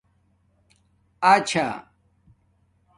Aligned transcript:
اچھا 1.31 1.67